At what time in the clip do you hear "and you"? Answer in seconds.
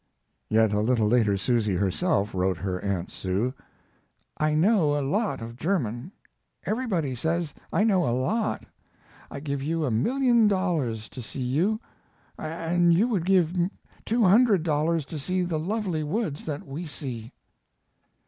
12.39-13.07